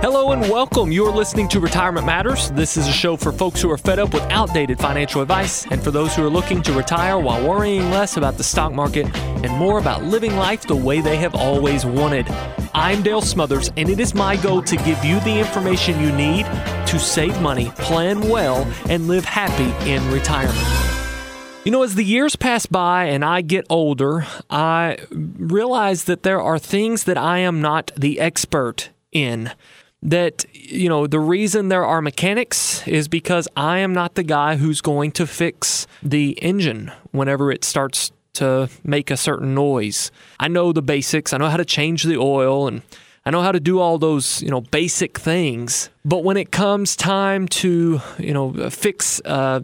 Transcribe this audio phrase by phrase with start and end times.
[0.00, 0.92] Hello and welcome.
[0.92, 2.52] You're listening to Retirement Matters.
[2.52, 5.82] This is a show for folks who are fed up with outdated financial advice and
[5.82, 9.50] for those who are looking to retire while worrying less about the stock market and
[9.54, 12.28] more about living life the way they have always wanted.
[12.74, 16.46] I'm Dale Smothers, and it is my goal to give you the information you need
[16.86, 20.56] to save money, plan well, and live happy in retirement.
[21.64, 26.40] You know, as the years pass by and I get older, I realize that there
[26.40, 29.50] are things that I am not the expert in
[30.02, 34.56] that you know the reason there are mechanics is because I am not the guy
[34.56, 40.12] who's going to fix the engine whenever it starts to make a certain noise.
[40.38, 41.32] I know the basics.
[41.32, 42.82] I know how to change the oil and
[43.26, 45.90] I know how to do all those, you know, basic things.
[46.04, 49.60] But when it comes time to, you know, fix uh,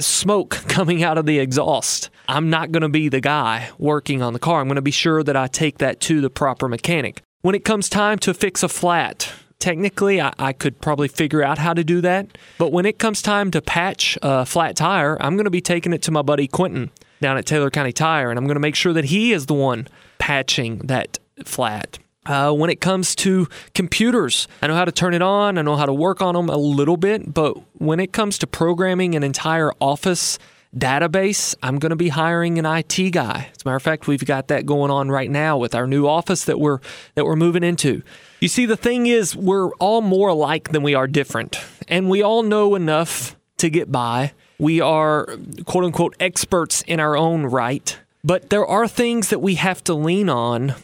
[0.00, 4.34] smoke coming out of the exhaust, I'm not going to be the guy working on
[4.34, 4.60] the car.
[4.60, 7.22] I'm going to be sure that I take that to the proper mechanic.
[7.40, 11.58] When it comes time to fix a flat, technically I, I, could probably figure out
[11.58, 12.38] how to do that.
[12.58, 15.92] But when it comes time to patch a flat tire, I'm going to be taking
[15.92, 18.74] it to my buddy Quentin down at Taylor County Tire, and I'm going to make
[18.74, 21.98] sure that he is the one patching that flat.
[22.26, 25.76] Uh, when it comes to computers, I know how to turn it on, I know
[25.76, 29.22] how to work on them a little bit, but when it comes to programming an
[29.22, 30.38] entire office
[30.76, 33.50] database, I'm going to be hiring an IT guy.
[33.56, 36.06] As a matter of fact, we've got that going on right now with our new
[36.06, 36.80] office that we're
[37.14, 38.02] that we're moving into.
[38.40, 41.58] You see, the thing is, we're all more alike than we are different,
[41.88, 44.32] and we all know enough to get by.
[44.58, 45.26] We are
[45.64, 49.94] quote unquote experts in our own right, but there are things that we have to
[49.94, 50.74] lean on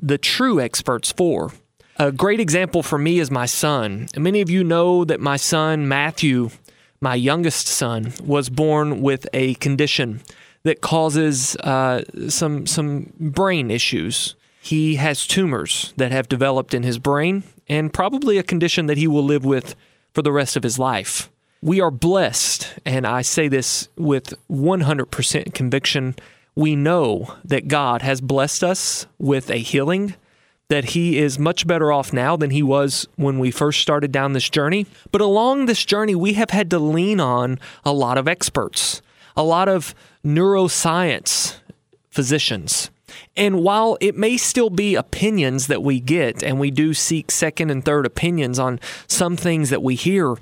[0.00, 1.52] the true experts for.
[1.96, 4.08] A great example for me is my son.
[4.16, 6.50] Many of you know that my son, Matthew,
[7.00, 10.20] my youngest son was born with a condition
[10.62, 14.36] that causes uh, some some brain issues.
[14.60, 19.08] He has tumors that have developed in his brain, and probably a condition that he
[19.08, 19.74] will live with
[20.12, 21.30] for the rest of his life.
[21.62, 26.14] We are blessed, and I say this with 100% conviction.
[26.54, 30.14] We know that God has blessed us with a healing
[30.70, 34.32] that he is much better off now than he was when we first started down
[34.32, 34.86] this journey.
[35.10, 39.02] But along this journey, we have had to lean on a lot of experts,
[39.36, 39.94] a lot of
[40.24, 41.56] neuroscience
[42.08, 42.90] physicians.
[43.36, 47.70] And while it may still be opinions that we get, and we do seek second
[47.70, 50.36] and third opinions on some things that we hear,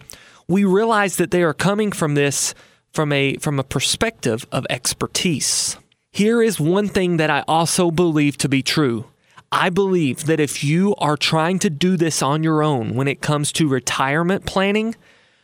[0.47, 2.55] we realize that they are coming from this
[2.93, 5.77] from a from a perspective of expertise.
[6.11, 9.06] Here is one thing that I also believe to be true.
[9.53, 13.22] I believe that if you are trying to do this on your own when it
[13.22, 14.95] comes to retirement planning,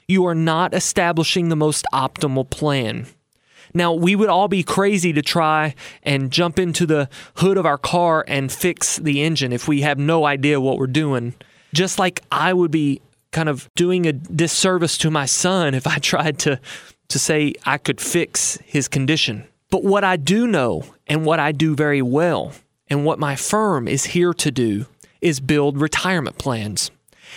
[0.08, 3.06] you are not establishing the most optimal plan.
[3.74, 5.74] Now, we would all be crazy to try
[6.04, 9.98] and jump into the hood of our car and fix the engine if we have
[9.98, 11.34] no idea what we're doing.
[11.72, 13.02] Just like I would be
[13.32, 16.60] kind of doing a disservice to my son if I tried to,
[17.08, 19.48] to say I could fix his condition.
[19.70, 22.52] But what I do know and what I do very well
[22.88, 24.86] and what my firm is here to do
[25.20, 26.92] is build retirement plans.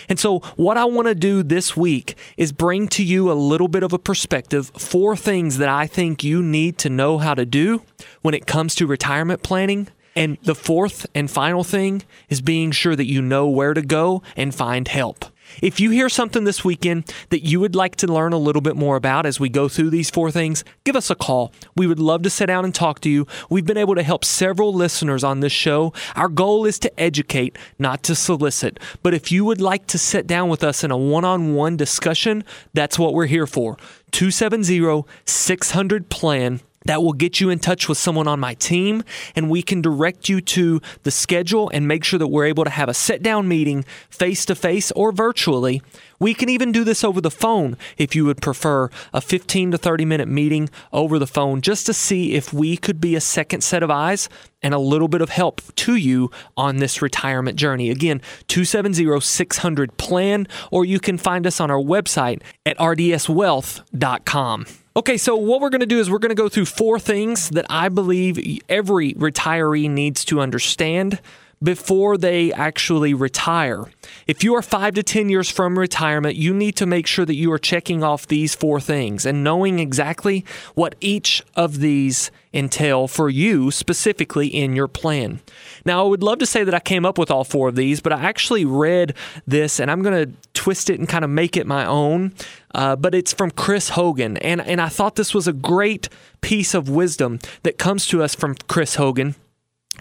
[0.08, 3.68] And so, what I want to do this week is bring to you a little
[3.68, 7.46] bit of a perspective, four things that I think you need to know how to
[7.46, 7.82] do
[8.22, 9.88] when it comes to retirement planning.
[10.16, 14.22] And the fourth and final thing is being sure that you know where to go
[14.36, 15.24] and find help.
[15.62, 18.76] If you hear something this weekend that you would like to learn a little bit
[18.76, 21.52] more about as we go through these four things, give us a call.
[21.76, 23.26] We would love to sit down and talk to you.
[23.50, 25.92] We've been able to help several listeners on this show.
[26.16, 28.78] Our goal is to educate, not to solicit.
[29.02, 31.76] But if you would like to sit down with us in a one on one
[31.76, 32.44] discussion,
[32.74, 33.76] that's what we're here for.
[34.12, 39.04] 270 600 plan that will get you in touch with someone on my team
[39.36, 42.70] and we can direct you to the schedule and make sure that we're able to
[42.70, 45.82] have a sit down meeting face to face or virtually.
[46.18, 49.78] We can even do this over the phone if you would prefer a 15 to
[49.78, 53.60] 30 minute meeting over the phone just to see if we could be a second
[53.60, 54.30] set of eyes
[54.62, 57.90] and a little bit of help to you on this retirement journey.
[57.90, 64.66] Again, 270 600 plan, or you can find us on our website at rdswealth.com.
[64.98, 67.50] Okay, so what we're going to do is we're going to go through four things
[67.50, 71.20] that I believe every retiree needs to understand
[71.62, 73.84] before they actually retire.
[74.26, 77.36] If you are five to 10 years from retirement, you need to make sure that
[77.36, 83.06] you are checking off these four things and knowing exactly what each of these entail
[83.06, 85.38] for you specifically in your plan.
[85.84, 88.00] Now, I would love to say that I came up with all four of these,
[88.00, 89.14] but I actually read
[89.46, 92.32] this and I'm going to twist it and kind of make it my own.
[92.74, 94.36] Uh, but it's from Chris Hogan.
[94.38, 96.08] And, and I thought this was a great
[96.40, 99.34] piece of wisdom that comes to us from Chris Hogan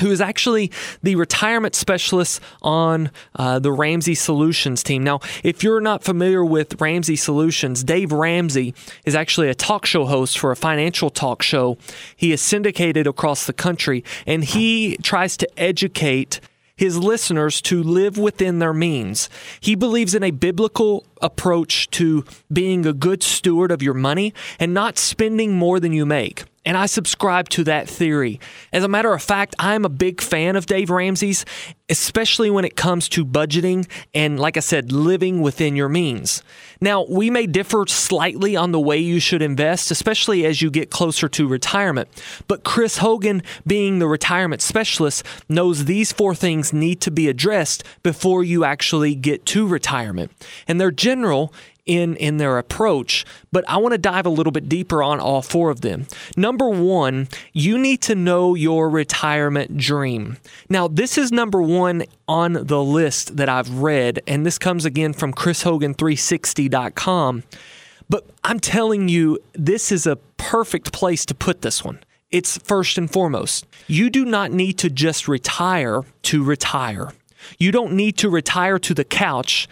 [0.02, 0.72] who is actually
[1.02, 5.04] the retirement specialist on uh, the Ramsey Solutions team.
[5.04, 8.74] Now, if you're not familiar with Ramsey Solutions, Dave Ramsey
[9.06, 11.78] is actually a talk show host for a financial talk show.
[12.16, 16.40] He is syndicated across the country and he tries to educate
[16.78, 19.30] his listeners to live within their means.
[19.60, 24.74] He believes in a biblical approach to being a good steward of your money and
[24.74, 26.46] not spending more than you make.
[26.68, 28.42] And I subscribe to that theory.
[28.74, 31.46] As a matter of fact, I'm a big fan of Dave Ramsey's,
[31.88, 36.44] especially when it comes to budgeting and, like I said, living within your means.
[36.82, 40.92] Now, we may differ slightly on the way you should invest, especially as you get
[40.92, 42.10] closer to retirement.
[42.50, 47.86] But Chris Hogan, being the retirement specialist, knows these four things need to be addressed
[48.04, 50.34] before you actually get to retirement.
[50.68, 51.54] And they're general
[51.88, 55.42] in in their approach, but I want to dive a little bit deeper on all
[55.42, 56.06] four of them.
[56.36, 60.38] Number 1, you need to know your retirement dream.
[60.70, 65.14] Now, this is number 1 on the list that I've read and this comes again
[65.14, 67.44] from chrishogan360.com.
[68.10, 72.00] But I'm telling you this is a perfect place to put this one.
[72.30, 73.66] It's first and foremost.
[73.88, 77.14] You do not need to just retire to retire.
[77.58, 79.68] You don't need to retire to the couch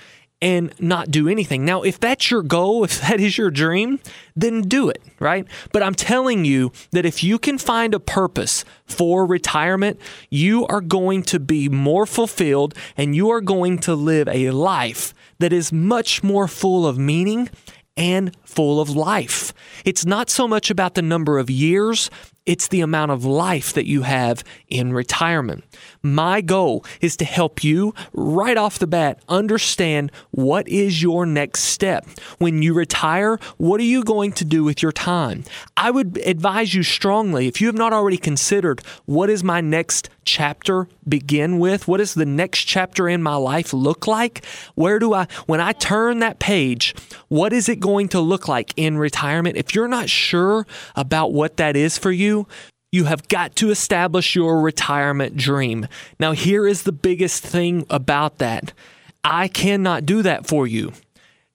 [0.45, 1.65] and not do anything.
[1.65, 3.99] Now, if that's your goal, if that is your dream,
[4.35, 5.47] then do it, right?
[5.73, 9.99] But I'm telling you that if you can find a purpose for retirement,
[10.29, 15.15] you are going to be more fulfilled and you are going to live a life
[15.39, 17.49] that is much more full of meaning
[17.97, 19.51] and full of life.
[19.83, 22.11] It's not so much about the number of years
[22.45, 25.63] it's the amount of life that you have in retirement.
[26.01, 31.61] My goal is to help you right off the bat understand what is your next
[31.61, 32.05] step.
[32.37, 35.43] When you retire, what are you going to do with your time?
[35.75, 40.09] I would advise you strongly, if you have not already considered what is my next
[40.25, 41.87] chapter begin with?
[41.87, 44.43] What does the next chapter in my life look like?
[44.73, 46.95] Where do I, when I turn that page,
[47.27, 49.55] what is it going to look like in retirement?
[49.55, 50.65] If you're not sure
[50.95, 52.34] about what that is for you,
[52.91, 55.87] you, have got to establish your retirement dream.
[56.19, 58.73] Now, here is the biggest thing about that
[59.23, 60.93] I cannot do that for you.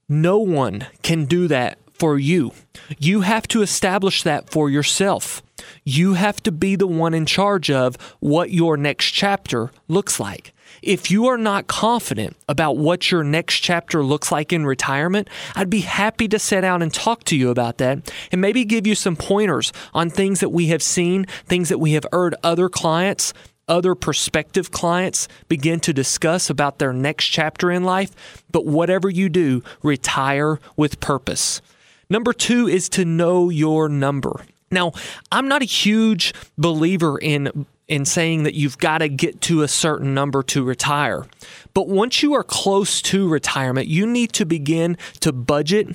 [0.08, 2.52] No one can do that for you.
[2.98, 5.42] You have to establish that for yourself.
[5.84, 10.52] You have to be the one in charge of what your next chapter looks like.
[10.82, 15.70] If you are not confident about what your next chapter looks like in retirement, I'd
[15.70, 18.94] be happy to sit down and talk to you about that and maybe give you
[18.94, 23.32] some pointers on things that we have seen, things that we have heard other clients
[23.68, 28.42] other prospective clients begin to discuss about their next chapter in life.
[28.50, 31.62] But whatever you do, retire with purpose.
[32.08, 34.44] Number two is to know your number.
[34.72, 34.92] Now,
[35.30, 39.68] I'm not a huge believer in in saying that you've got to get to a
[39.68, 41.26] certain number to retire.
[41.74, 45.88] But once you are close to retirement, you need to begin to budget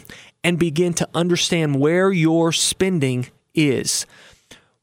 [0.43, 4.05] and begin to understand where your spending is.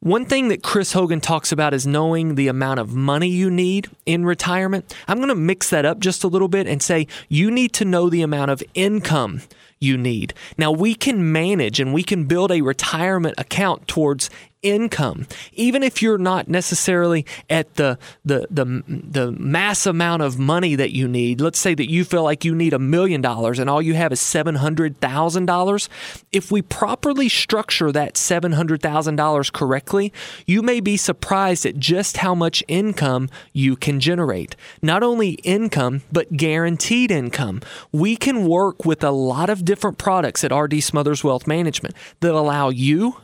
[0.00, 3.88] One thing that Chris Hogan talks about is knowing the amount of money you need
[4.06, 4.92] in retirement.
[5.06, 7.84] I'm going to mix that up just a little bit and say you need to
[7.84, 9.42] know the amount of income
[9.82, 10.34] you need.
[10.56, 14.30] Now, we can manage and we can build a retirement account towards
[14.62, 20.76] income even if you're not necessarily at the, the the the mass amount of money
[20.76, 21.40] that you need.
[21.40, 24.12] Let's say that you feel like you need a million dollars and all you have
[24.12, 25.88] is $700,000
[26.30, 30.12] if we properly structure that $700,000 correctly
[30.46, 34.54] you may be surprised at just how much income you can generate.
[34.80, 37.60] Not only income but guaranteed income.
[37.90, 42.34] We can work with a lot of different products at RD Smothers Wealth Management that
[42.34, 43.16] allow you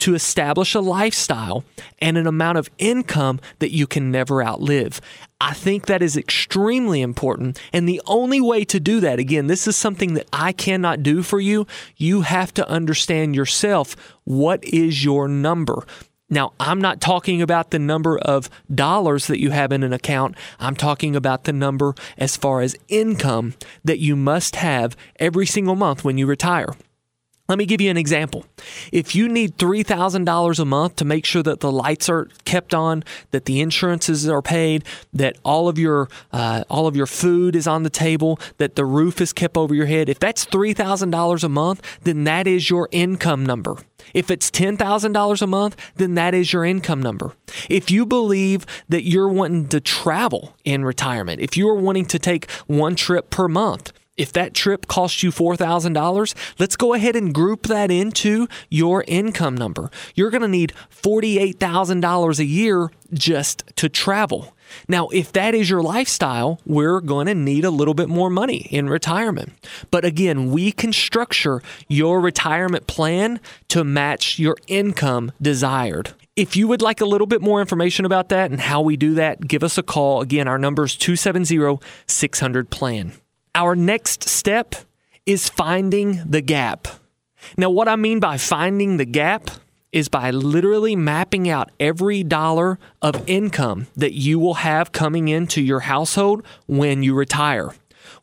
[0.00, 1.62] to establish a lifestyle
[2.00, 5.00] and an amount of income that you can never outlive.
[5.40, 7.60] I think that is extremely important.
[7.72, 11.22] And the only way to do that, again, this is something that I cannot do
[11.22, 11.68] for you.
[11.96, 13.94] You have to understand yourself
[14.24, 15.86] what is your number.
[16.32, 20.34] Now, I'm not talking about the number of dollars that you have in an account.
[20.58, 23.52] I'm talking about the number as far as income
[23.84, 26.74] that you must have every single month when you retire.
[27.52, 28.46] Let me give you an example.
[28.92, 33.04] If you need $3,000 a month to make sure that the lights are kept on,
[33.30, 37.66] that the insurances are paid, that all of your uh, all of your food is
[37.66, 41.48] on the table, that the roof is kept over your head, if that's $3,000 a
[41.50, 43.76] month, then that is your income number.
[44.14, 47.34] If it's $10,000 a month, then that is your income number.
[47.68, 52.18] If you believe that you're wanting to travel in retirement, if you are wanting to
[52.18, 53.92] take one trip per month,
[54.22, 59.56] if that trip costs you $4,000, let's go ahead and group that into your income
[59.56, 59.90] number.
[60.14, 64.56] You're going to need $48,000 a year just to travel.
[64.86, 68.68] Now, if that is your lifestyle, we're going to need a little bit more money
[68.70, 69.54] in retirement.
[69.90, 76.14] But again, we can structure your retirement plan to match your income desired.
[76.36, 79.14] If you would like a little bit more information about that and how we do
[79.14, 80.20] that, give us a call.
[80.20, 83.14] Again, our number is 270 600 plan.
[83.54, 84.74] Our next step
[85.26, 86.88] is finding the gap.
[87.58, 89.50] Now, what I mean by finding the gap
[89.92, 95.60] is by literally mapping out every dollar of income that you will have coming into
[95.60, 97.74] your household when you retire.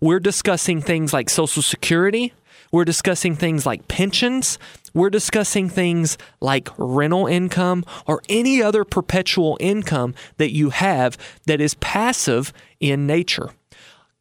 [0.01, 2.33] We're discussing things like Social Security.
[2.71, 4.57] We're discussing things like pensions.
[4.95, 11.61] We're discussing things like rental income or any other perpetual income that you have that
[11.61, 13.51] is passive in nature.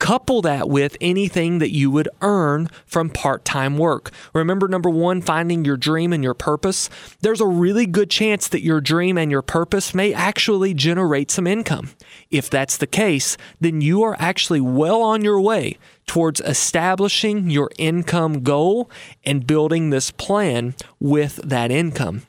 [0.00, 4.12] Couple that with anything that you would earn from part time work.
[4.32, 6.88] Remember, number one, finding your dream and your purpose.
[7.20, 11.48] There's a really good chance that your dream and your purpose may actually generate some
[11.48, 11.90] income.
[12.30, 17.68] If that's the case, then you are actually well on your way towards establishing your
[17.76, 18.88] income goal
[19.24, 22.22] and building this plan with that income.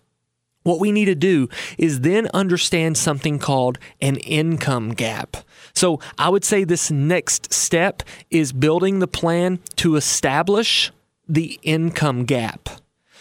[0.63, 1.47] What we need to do
[1.77, 5.37] is then understand something called an income gap.
[5.79, 10.91] So I would say this next step is building the plan to establish
[11.25, 12.67] the income gap.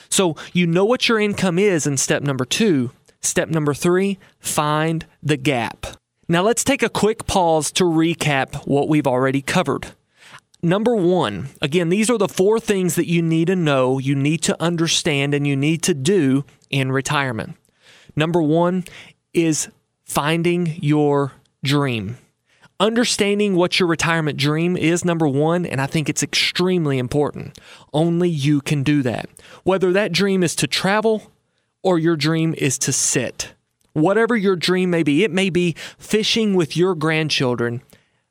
[0.09, 2.91] So you know what your income is in step number two.
[3.21, 5.87] Step number three, find the gap.
[6.27, 9.93] Now let's take a quick pause to recap what we've already covered.
[10.61, 14.43] Number one, again, these are the four things that you need to know, you need
[14.43, 17.55] to understand, and you need to do in retirement.
[18.17, 18.83] Number one
[19.33, 19.69] is
[20.05, 22.17] finding your dream.
[22.81, 27.59] Understanding what your retirement dream is, number one, and I think it's extremely important.
[27.93, 29.29] Only you can do that.
[29.65, 31.33] Whether that dream is to travel
[31.83, 33.55] or your dream is to sit.
[33.95, 37.83] Whatever your dream may be, it may be fishing with your grandchildren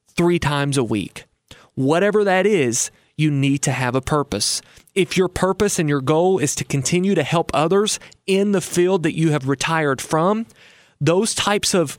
[0.08, 1.26] three times a week.
[1.76, 4.62] Whatever that is, you need to have a purpose.
[4.96, 9.04] If your purpose and your goal is to continue to help others in the field
[9.04, 10.46] that you have retired from,
[11.02, 11.98] those types of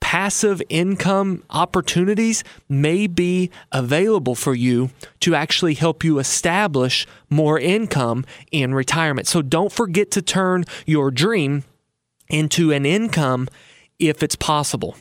[0.00, 4.90] passive income opportunities may be available for you
[5.20, 9.26] to actually help you establish more income in retirement.
[9.26, 11.64] So don't forget to turn your dream
[12.28, 13.48] into an income
[13.98, 14.96] if it's possible.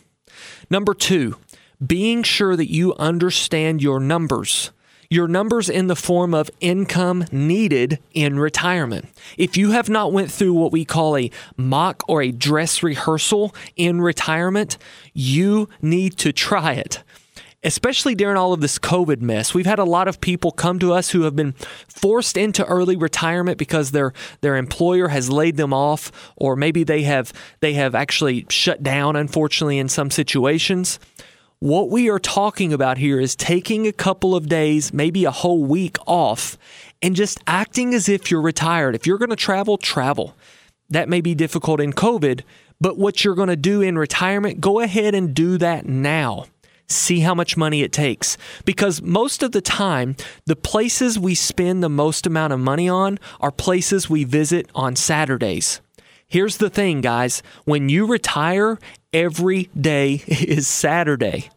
[0.69, 1.37] Number two,
[1.85, 4.71] being sure that you understand your numbers
[5.09, 9.07] your numbers in the form of income needed in retirement.
[9.37, 13.55] If you have not went through what we call a mock or a dress rehearsal
[13.75, 14.77] in retirement,
[15.13, 17.03] you need to try it
[17.63, 19.53] especially during all of this COVID mess.
[19.53, 21.53] We've had a lot of people come to us who have been
[21.87, 27.01] forced into early retirement because their their employer has laid them off or maybe they
[27.03, 30.99] have they have actually shut down unfortunately in some situations.
[31.59, 35.63] What we are talking about here is taking a couple of days, maybe a whole
[35.63, 36.55] week off,
[37.01, 38.93] and just acting as if you're retired.
[38.93, 40.35] If you're going to travel, travel.
[40.91, 42.43] That may be difficult in COVID,
[42.79, 46.45] but what you're going to do in retirement, go ahead and do that now.
[46.87, 48.37] See how much money it takes.
[48.63, 53.17] Because most of the time, the places we spend the most amount of money on
[53.39, 55.81] are places we visit on Saturdays.
[56.29, 58.79] Here's the thing, guys when you retire,
[59.13, 61.49] every day is Saturday.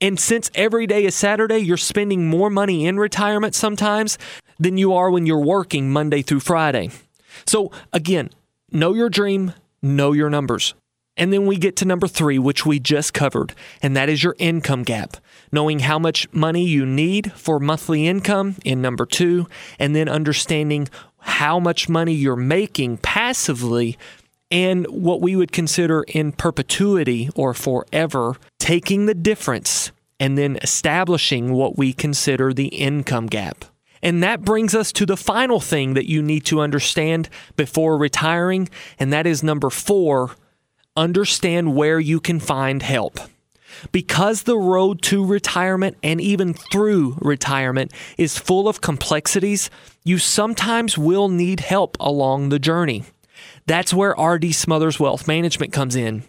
[0.00, 4.18] And since every day is Saturday, you're spending more money in retirement sometimes
[4.58, 6.90] than you are when you're working Monday through Friday.
[7.46, 8.30] So, again,
[8.72, 10.74] know your dream, know your numbers.
[11.16, 14.36] And then we get to number three, which we just covered, and that is your
[14.38, 15.16] income gap.
[15.50, 19.46] Knowing how much money you need for monthly income in number two,
[19.78, 20.88] and then understanding
[21.26, 23.98] how much money you're making passively
[24.50, 31.52] and what we would consider in perpetuity or forever, taking the difference and then establishing
[31.52, 33.64] what we consider the income gap.
[34.02, 38.68] And that brings us to the final thing that you need to understand before retiring,
[38.98, 40.36] and that is number four
[40.96, 43.20] understand where you can find help.
[43.92, 49.70] Because the road to retirement and even through retirement is full of complexities,
[50.04, 53.04] you sometimes will need help along the journey.
[53.66, 56.22] That's where RD Smothers Wealth Management comes in.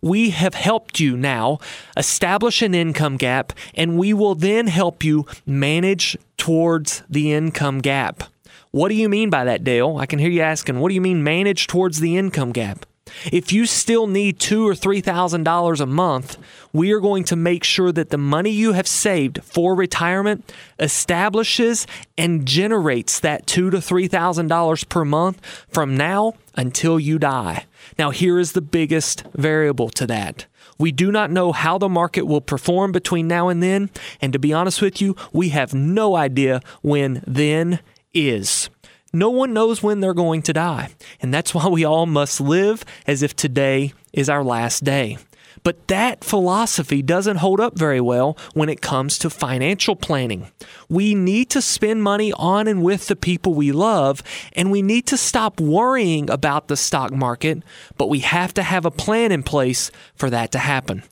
[0.00, 1.58] We have helped you now
[1.96, 8.24] establish an income gap, and we will then help you manage towards the income gap.
[8.70, 9.96] What do you mean by that, Dale?
[9.98, 12.86] I can hear you asking, what do you mean manage towards the income gap?
[13.32, 16.36] If you still need two or three thousand dollars a month,
[16.72, 21.86] we are going to make sure that the money you have saved for retirement establishes
[22.18, 27.66] and generates that two to three thousand dollars per month from now until you die.
[27.98, 30.46] Now, here is the biggest variable to that.
[30.78, 33.90] We do not know how the market will perform between now and then,
[34.20, 37.80] and to be honest with you, we have no idea when then
[38.12, 38.70] is.
[39.14, 40.90] No one knows when they're going to die.
[41.20, 45.18] And that's why we all must live as if today is our last day.
[45.62, 50.48] But that philosophy doesn't hold up very well when it comes to financial planning.
[50.88, 55.06] We need to spend money on and with the people we love, and we need
[55.06, 57.62] to stop worrying about the stock market,
[57.96, 61.04] but we have to have a plan in place for that to happen.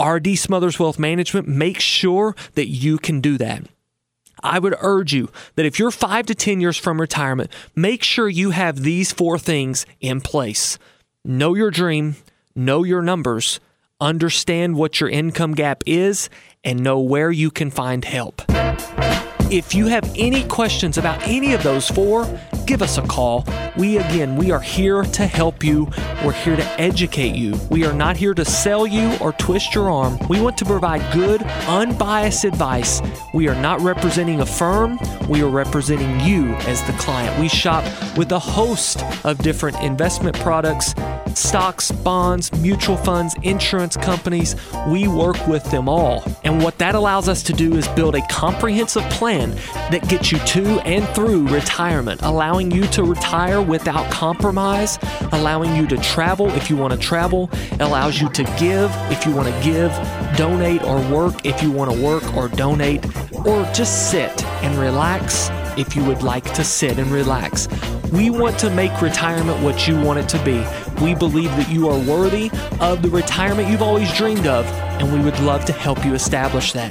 [0.00, 3.64] RD Smothers Wealth Management makes sure that you can do that.
[4.42, 8.28] I would urge you that if you're five to 10 years from retirement, make sure
[8.28, 10.78] you have these four things in place
[11.24, 12.14] know your dream,
[12.54, 13.58] know your numbers,
[14.00, 16.30] understand what your income gap is,
[16.62, 18.42] and know where you can find help.
[19.50, 22.26] If you have any questions about any of those four,
[22.66, 23.44] give us a call.
[23.76, 25.88] We, again, we are here to help you.
[26.24, 27.54] We're here to educate you.
[27.70, 30.18] We are not here to sell you or twist your arm.
[30.28, 33.00] We want to provide good, unbiased advice.
[33.34, 34.98] We are not representing a firm,
[35.28, 37.38] we are representing you as the client.
[37.38, 37.84] We shop
[38.16, 40.92] with a host of different investment products
[41.36, 44.56] stocks, bonds, mutual funds, insurance companies.
[44.88, 46.24] We work with them all.
[46.44, 49.50] And what that allows us to do is build a comprehensive plan
[49.90, 54.98] that gets you to and through retirement, allowing you to retire without compromise,
[55.32, 57.50] allowing you to travel if you want to travel,
[57.80, 59.90] allows you to give if you want to give,
[60.36, 63.04] donate or work if you want to work or donate,
[63.44, 67.68] or just sit and relax if you would like to sit and relax.
[68.16, 70.64] We want to make retirement what you want it to be.
[71.04, 74.64] We believe that you are worthy of the retirement you've always dreamed of,
[74.98, 76.90] and we would love to help you establish that.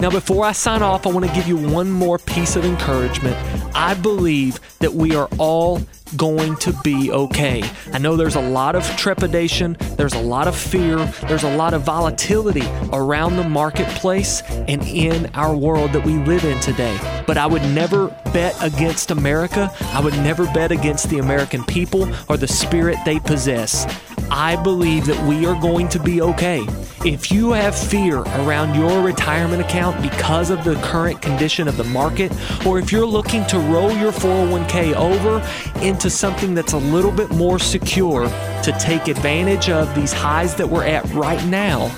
[0.00, 3.34] Now, before I sign off, I want to give you one more piece of encouragement.
[3.74, 5.80] I believe that we are all
[6.16, 7.62] going to be okay.
[7.92, 10.96] I know there's a lot of trepidation, there's a lot of fear,
[11.28, 16.44] there's a lot of volatility around the marketplace and in our world that we live
[16.44, 16.96] in today.
[17.26, 19.72] But I would never bet against America.
[19.92, 23.86] I would never bet against the American people or the spirit they possess.
[24.30, 26.66] I believe that we are going to be okay.
[27.04, 31.84] If you have fear around your retirement account because of the current condition of the
[31.84, 32.32] market,
[32.66, 35.46] or if you're looking to roll your 401k over
[35.80, 40.68] into something that's a little bit more secure to take advantage of these highs that
[40.68, 41.88] we're at right now,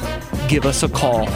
[0.48, 1.28] give us a call.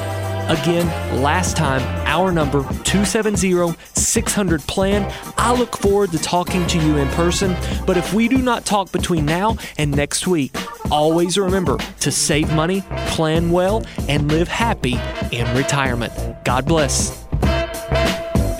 [0.51, 0.87] Again,
[1.23, 5.13] last time, our number 270 600 plan.
[5.37, 8.91] I look forward to talking to you in person, but if we do not talk
[8.91, 10.53] between now and next week,
[10.91, 14.99] always remember to save money, plan well, and live happy
[15.33, 16.13] in retirement.
[16.45, 17.30] God bless.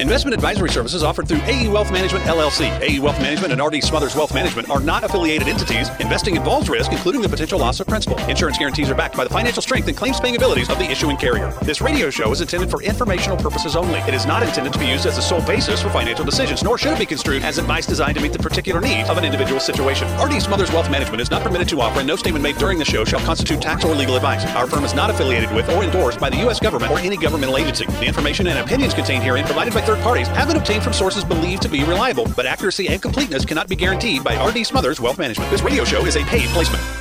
[0.01, 2.71] Investment advisory services offered through AE Wealth Management LLC.
[2.81, 5.91] AE Wealth Management and RD Smothers Wealth Management are not affiliated entities.
[6.01, 8.19] Investing involves risk, including the potential loss of principal.
[8.21, 11.19] Insurance guarantees are backed by the financial strength and claims paying abilities of the issuing
[11.19, 11.53] carrier.
[11.61, 13.99] This radio show is intended for informational purposes only.
[14.01, 16.79] It is not intended to be used as the sole basis for financial decisions, nor
[16.79, 19.61] should it be construed as advice designed to meet the particular needs of an individual
[19.61, 20.09] situation.
[20.19, 22.87] RD Smothers Wealth Management is not permitted to offer, and no statement made during the
[22.87, 24.47] show shall constitute tax or legal advice.
[24.57, 26.59] Our firm is not affiliated with or endorsed by the U.S.
[26.59, 27.85] government or any governmental agency.
[27.85, 31.25] The information and opinions contained herein provided by third parties have been obtained from sources
[31.25, 35.19] believed to be reliable, but accuracy and completeness cannot be guaranteed by RD Smothers Wealth
[35.19, 35.51] Management.
[35.51, 37.00] This radio show is a paid placement.